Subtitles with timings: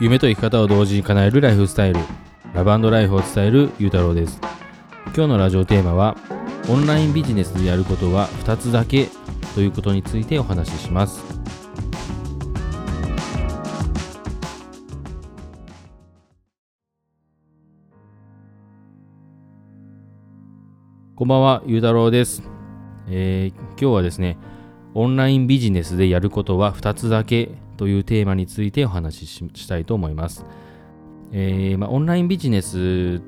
[0.00, 1.98] 夢と生き方を同時に叶えるライフスタイル
[2.54, 4.40] ラブライフを伝えるゆうたろうです。
[5.06, 6.16] 今日のラジオテーマは
[6.68, 9.08] オンラインビジネスでやることは2つだけ
[9.56, 11.24] ということについてお話しします。
[21.16, 22.44] こんばんは、ゆうたろうです、
[23.08, 24.38] えー、今日はですね、
[24.98, 30.44] オンラインビジネスでやることは2つだけというテーマについてお話ししたいと思います。
[31.30, 33.22] えーまあ、オンラインビジネス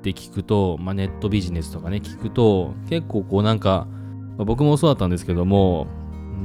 [0.02, 3.86] て聞くと、まあ、ネットビジネスとかね、聞くと、結構こうなんか、
[4.36, 5.86] まあ、僕もそうだったんですけども、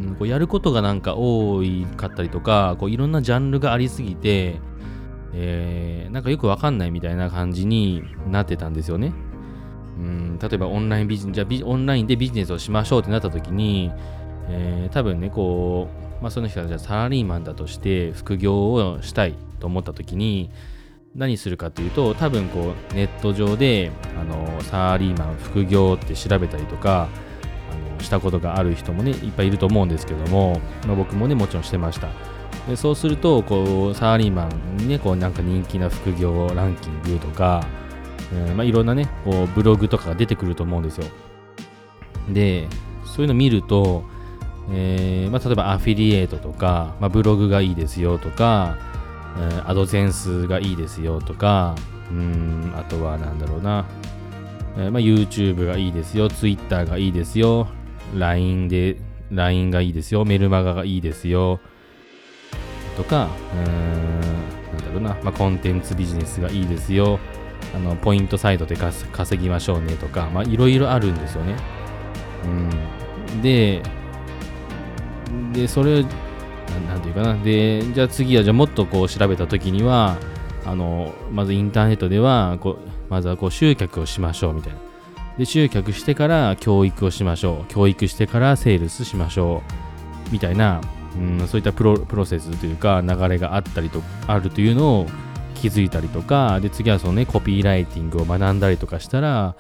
[0.04, 4.62] うん、こうやることがなんか多いかったりとか、こういろんなジャンルがありすぎて、
[5.34, 9.14] えー、なんかよくわかんないみたいな感じになってたんですよね。
[9.98, 13.92] うん例えばオンラインビジネス、じゃあオンラインでビジネスをしましょうってなった時に、
[14.50, 15.88] えー、多分ね、こ
[16.20, 20.50] う、まあ、その人がじゃサラリーマンだとして副業をしたいと思った時に、
[21.16, 27.08] 何するかというと、多分こう、ネット上で、あの、サラリーマン副業って調べたりとか、
[27.72, 32.10] あのしたことがある人もね、いっぱいいると思うんですけども、まあ、僕もね、もちろんしてました。
[32.68, 37.66] でそうすると、こう、サラリーマンにね、こう、なんか人気な副業ランキングとか、
[38.32, 41.06] えー、まあ、いろんなね、こうブログとかが出てくると思うんですよ。
[42.30, 42.68] で、
[43.06, 44.04] そういうの見ると、
[44.72, 48.78] えー、まあ、例えばアフィリエイトとか、まあ、ブログがいいですよとか、
[49.38, 51.76] えー、アドセンスがいいですよとか、
[52.12, 53.86] うん、あとはなんだろうな、
[54.78, 57.68] えー、まあ、YouTube がいいですよ、Twitter がいいですよ、
[58.16, 58.98] LINE で、
[59.32, 61.60] LINE がいいですよ、メルマガがいいですよ、
[62.96, 67.20] とか、うん、なんだろうな、まあ、コンテンツビジネスがいいですよ、
[67.76, 71.56] あのポイントサイドで稼ぎましょうねとか、まあ、いろいろあるんですよね。
[73.32, 73.84] うん、で、
[75.54, 76.04] で、それ、
[76.88, 77.34] なんていうかな。
[77.36, 80.18] で、じゃあ次は、じゃあもっとこう調べたときには、
[80.66, 84.80] あの、まずインターネットでは、こうまずはこう集客をしましょうみたいな。
[85.38, 87.74] で、集客してから教育をしましょう。
[87.74, 89.64] 教育してからセールスしましょ
[90.30, 90.32] う。
[90.32, 90.82] みたいな、
[91.16, 95.08] うん、そういったプロセスというか流れがあったりと、あるというのを
[95.56, 99.56] 気づいたりとか、で、次はそのね、コピーライティングを学んだりとかしたら、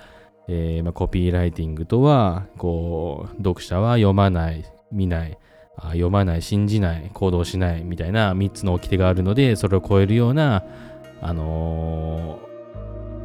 [0.47, 5.37] えー、まあ、コピーライティングとは、こう、読者は読まない、見ない、
[5.87, 10.63] 読まない、信じない、行動しないみたいな3つの掟があるので、それを超えるような、
[11.21, 12.39] あの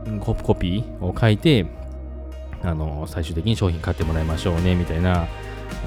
[0.04, 1.66] ー、コピーを書いて、
[2.62, 5.26] あのー、最終的に商品買ってもらいましょうね、みたいな、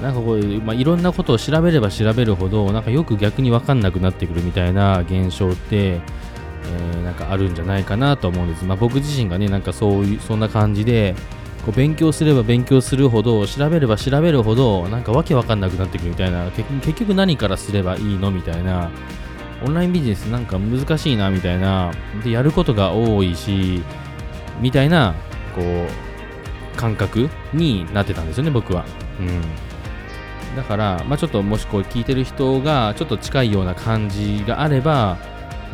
[0.02, 8.64] なんかこういう、まあ、いろんなことを調べれば調べるほど、なんかよく逆に分かんなくなってくるみたいな現象って、えー、なんかあるんじゃないかなと思うんです。
[8.64, 11.14] まあ、僕自身がね、なんかそういう、そんな感じで、
[11.68, 18.90] こう勉強すれば勉強するほど、調べれば調べるほど、なんかわけわかんなくなってくるみたいな、結局何からすればいいのみたいな、
[19.62, 21.92] オンラインビジネスなんか難しいなみたいな、
[22.24, 23.82] で、やることが多いし、
[24.62, 25.14] みたいな、
[25.54, 28.86] こう、感覚になってたんですよね、僕は。
[29.20, 29.42] うん。
[30.56, 35.18] だから、まあ、ちょっともしこう聞いてる人がちょっと近いような感じがあれば、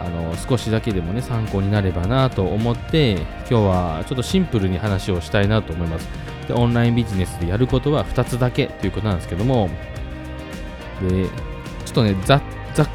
[0.04, 6.08] あの少しだけでもね参考になればなと思って今日はちょっとシンプルに話をしたいなと思います。
[6.48, 9.70] でオンラインビジネスでやることは2つだけということなんですけども
[11.00, 11.26] で
[11.86, 12.42] ちょっとねざっ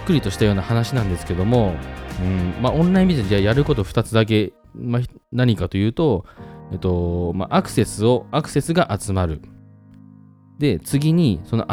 [0.06, 1.74] くりとしたような話なんですけども、
[2.22, 6.26] うんまあ、オンラインビジネスでやること2つだけ、まあ、何かというと、
[6.72, 9.42] えっとまあ、アクセスをアクセスが集まる。
[10.60, 11.66] で次にその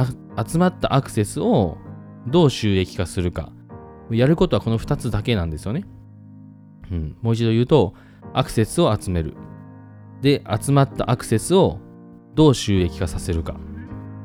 [0.47, 1.77] 集まったアクセスを
[2.29, 3.53] どう収益化するか。
[4.11, 5.85] やることはこの2つだけなんですよね。
[6.91, 7.95] うん、もう一度言うと、
[8.33, 9.35] アクセスを集める。
[10.23, 11.79] で、集まったアクセスを
[12.35, 13.57] どう収益化させるか。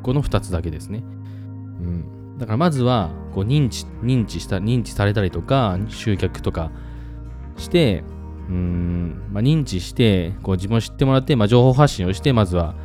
[0.03, 0.99] この2つだけですね。
[0.99, 6.71] うん、だからまずはこう認知、認知した、認知されたりとか、集客とか
[7.57, 8.03] して、
[8.49, 12.75] うんまあ、認知して、こう自分を知ってもらって、まあ、情報発信をして、まずは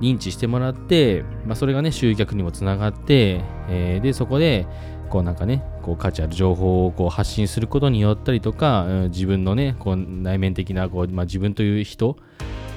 [0.00, 4.66] 認知してもらって、まあ、それがね、集客にもつながって、えー、で、そこで、
[5.14, 12.16] こうなんかね、こう価値ある情報をこう発信することによったりとか、うん、自分のね、こう内面的なこう、まあ、自分という人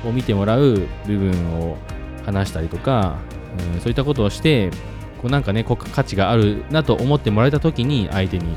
[0.05, 1.77] を見てもらう部分を
[2.27, 3.17] 話したりとか、
[3.73, 4.69] うん、そういったことをして、
[5.19, 8.55] こうなんかね、こう価値があるなと思ってもらえたときに、相手に、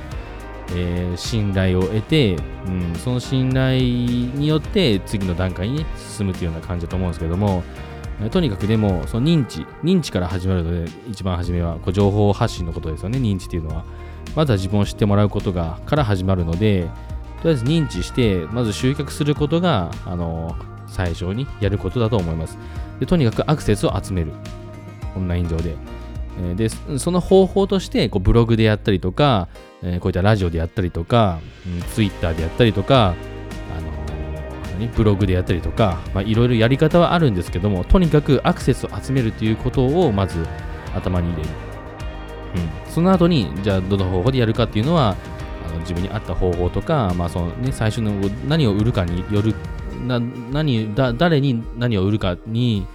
[0.76, 7.62] えー、信頼を得て、うん、その信頼によって次の段階に、ね、進むというような感じだと思うんですけども、
[8.28, 13.84] とにかくでも、その認知、認知から始まるので、一番初めは、こう情報発信のことですよね、認知っていうのは。
[14.36, 16.88] まずは自分を知ってもらうことが、から始まるので、
[17.42, 20.54] とりあえず認知して、まず集客することが、あの、
[20.86, 22.58] 最初にやることだと思います。
[22.98, 24.32] でとにかくアクセスを集める。
[25.16, 25.76] オンライン上で。
[26.56, 26.68] で、
[26.98, 29.48] その方法として、こうブログでやったりとか、
[29.82, 40.46] え、こういったラジオでやったりとか、うん、ツイッターでやったりとか、ー、ブログでやったりとか、まあ、いろいろやり方はあるんですけども、とにかくアクセスを集めるということをまず
[40.94, 41.48] 頭に入れる。
[42.56, 45.16] うん、その後に、じゃあどの方法でやるかっていうのは、
[45.66, 48.12] あの自分に合った方法とか、まあそのね、最初の
[48.48, 49.54] 何を売るかによる、
[50.06, 52.86] な何だ誰に何を売るかに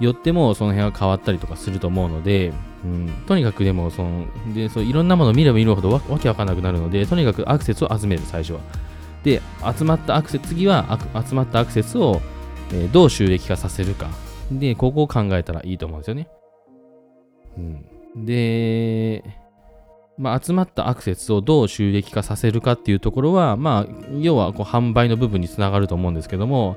[0.00, 2.52] よってもその辺は変わったりとかすると思うので、
[2.84, 8.60] うん、とにかくでもそのでそういろんなものを見れば見るほどわわけわかんなくなるので、とにかくアクセスを集める、最初は。
[9.26, 9.42] で、
[9.76, 10.96] 集まったアクセス、次は
[11.28, 12.20] 集まったアクセスを、
[12.72, 14.06] え、どう収益化させるか。
[14.52, 16.28] で、ここを考えたらいいと思うんですよね。
[17.58, 19.24] うん、で、
[20.16, 26.76] まあ、集まったアクセスをどう収益化させるかっていうところは、まあ、要はこう販売の部分につながると思うんですけども、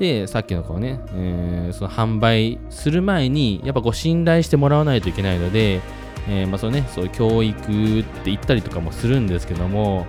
[0.00, 5.80] で、さっきのこうね、えー、その販売する前に、やっぱこう信頼してもらわないといけないので、
[6.28, 10.06] えー、まあそうね、そういう教育って言ったりとかもするんですけども、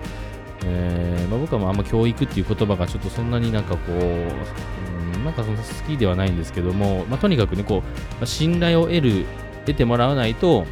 [0.64, 7.80] えーまあ、僕はあんま教育っていう言葉がちょっとそんなになんかこう、うん、なんかその好きではないんですけども、まあ、とにかくね、こう、
[8.14, 9.24] まあ、信頼を得る、
[9.66, 10.66] 得てもらわないと、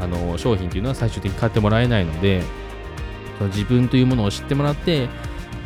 [0.00, 2.40] あの商品っていうのは最終的に買ってもらえないので
[3.38, 5.08] その、自分というものを知ってもらって、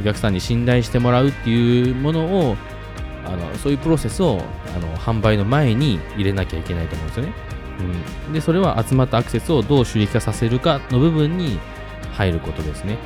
[0.00, 2.56] お客さんに信頼してもらうっていうものを、
[3.24, 4.40] あのそういうプロセスを
[4.74, 7.32] あの販売の前に入れなきゃいけないと思うんですよね。
[8.26, 11.58] うん、で、それは集まったアクセスをどう収益化させるかの部分に
[12.12, 12.98] 入ることですね。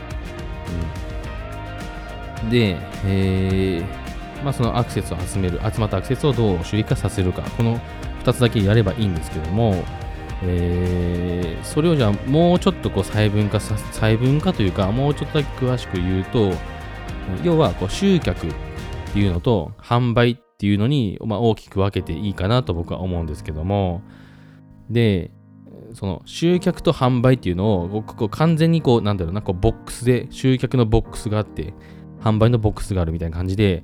[2.50, 7.80] で、えー、まあ、そのアクセスを集める、集まったアクセスをどう収益化させるか、この
[8.24, 9.84] 2つだけやればいいんですけども、
[10.42, 16.52] えー、それをじゃあもうちょっとこう細分化さ細分化というかもうちょっとだけ詳しく言うと
[17.42, 18.54] 要はこう集客っ
[19.12, 24.02] ていうのと販売っていうのに、まあ、大きく分けていいかなと僕は思うんですけども。
[24.90, 25.32] で
[25.96, 31.72] その集客と販売っていうのをこう完全にこうなんだろうなこうボックスで集客のボックスがあって
[32.20, 33.82] 販売のボックスがあるみたいな感じで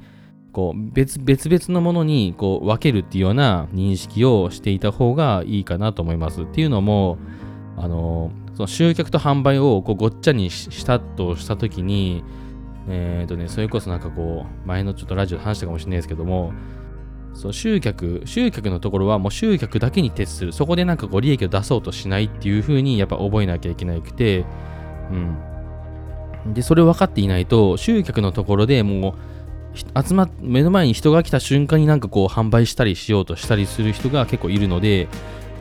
[0.53, 6.43] こう別別々のものにこう分けるっていうような認識をしていた方がいいかなと思います。
[6.43, 7.17] っていうのも、
[7.79, 12.23] あのその集客と販売をこうごっちゃにしたとしたときに、
[12.91, 16.53] えっ、ー、とね、それこそなんかこう、前のちょっとラジオで話したかもしれないですけども、
[17.35, 20.53] そう集客、集客のところはもう集客だけに徹する。
[20.53, 24.45] そこでなんかこう利益を出そうとしないっていう風にやっぱ覚えなきゃいけなくて、
[25.11, 26.55] うん。
[26.55, 29.15] で、それを分かっていないと、集客のところでもう、
[30.05, 35.09] 集ま目の前に人が来た瞬間になんかこう販売したりしようとしたりする人が結構いるので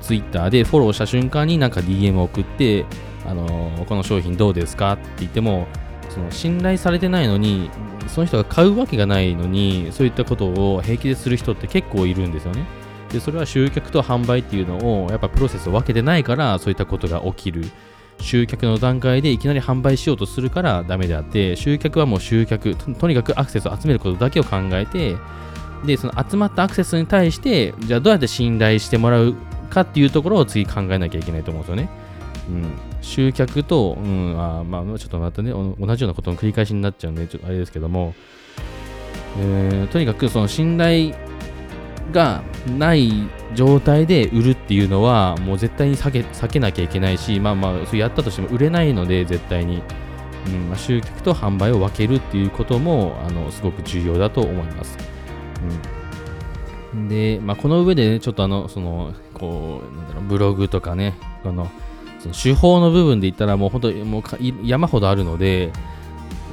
[0.02, 2.86] Twitter でフォローした瞬間になんか DM を送って、
[3.26, 5.68] あのー、この商品どうですかって言っても
[6.14, 7.72] その信頼されてないのに
[8.08, 12.66] その人が買うわけがないのにそういったことを平気でする人って結構いるんですよね。
[13.12, 17.66] でそれは集客と販売っていうのをやっぱプロセスを分けてないからそういったことが起きる。
[18.22, 25.16] 集客の段階でいきなり販売しようとするからダメであって、集客はもう集客と、とにかくアクセスを集めることだけを考えて、
[25.86, 29.36] で、その集まったアクセスに対して、じゃあどうやって信頼してもらう
[29.70, 31.90] かっていうところを次考えなきゃいけないと思うんですよね。
[32.50, 32.66] うん、
[33.02, 38.14] 集客と、うん、あまあ、ちょっとまたね、同じようなことの繰り返しになっちゃうんで、ちょっとあれですけども、
[39.38, 41.14] えー、とにかくその信頼
[42.12, 42.44] が
[42.78, 43.12] ない
[43.56, 49.82] 状態で売るっていうのはもう絶対に避け避けなきゃいけないしまあまあそれやったとしても売れないので絶対に、
[50.48, 54.98] うんまあ、集客と販売を分けるっていうこともあのすごく重要だと思います、
[56.94, 61.70] うん、で、まあ、この上で、ね、ちょっとあのそのこうなんだろうブログとかねこの
[62.22, 64.24] その手法の部分で言ったらもう本当もう
[64.64, 65.72] 山ほどあるので、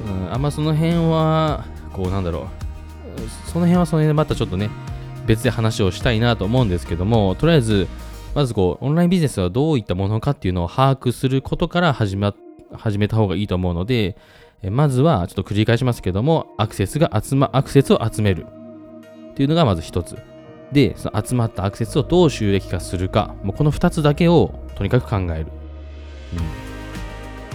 [0.06, 4.70] うん、あんまその辺はこうなんだろうその辺はその辺でまたちょっとね
[5.28, 7.86] 別で話をしたいなと思うんですけども、とりあえず、
[8.34, 12.32] まずこう、オンラインビジネスはどういったものかっていうのを把握することから始め
[12.72, 14.16] 始めた方がいいと思うので、
[14.70, 18.46] まずは、ちょっと繰り返しますけども、アクセスが集ま、アクセスを集める
[19.30, 20.16] っていうのがまず一つ。
[20.72, 25.46] で、その集まったアクセスをどう収益化するか、もうこの二つだけをとにかく考える。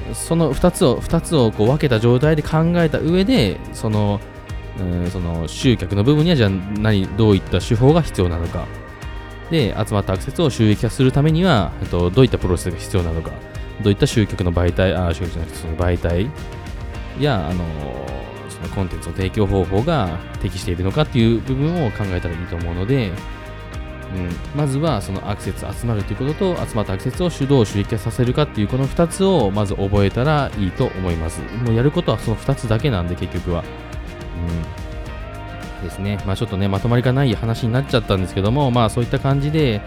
[0.07, 4.19] うん、その二つを、二つをこう分けた状態で考えた上で、その、
[4.79, 8.65] うんその集客の部分にはじゃあ何どういった手法が必要なのか。
[9.51, 13.31] で集まったアクセスを収益化するためには、えっと、どういったプロセスが必要なのか。
[13.83, 16.29] どういった集客の媒体あ集客じゃなくてその媒体。
[17.19, 17.63] やあの
[18.49, 23.11] そのコンテンツの提供方法が適しているのかっていう部分を考えたらいいと思うので、
[24.13, 33.63] うん、まずはそのアクセス集まるということと集まったアクセスを手動収益化させるかっていうこの2つをまず覚えたらいいと思いますもうやることはその2つだけなんで結局は
[34.43, 34.83] うん、
[35.83, 36.19] ですね。
[36.25, 39.81] まあちょっとね、まとまりがない話になっちゃったんですけども、まあそういった感じで、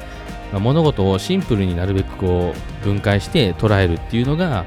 [0.53, 4.65] まあ、物事をシンプルになるべくこう分解して捉えるっていうのが、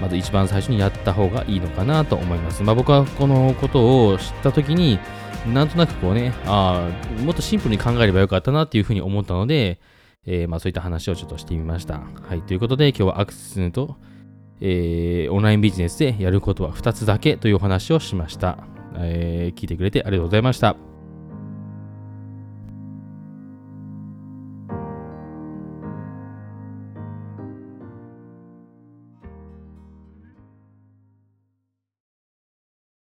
[0.00, 2.62] まず一番最初にやった方がいいのかなと思います。
[2.62, 4.98] まあ、僕はこのことを知った時に、
[5.46, 9.80] なんとなくこうね、ああ、もっとシンプルに考えればよかったなっていうふうに思ったので、
[10.24, 12.00] えー、まあそういった話をちょっとしてみました。
[12.28, 13.96] はい、ということで今日はアクセスと、
[14.60, 18.58] えー、オンラインビジネスでやることは2つだけというお話をしました。
[18.94, 20.91] えー、聞いてくれてありがとうございました。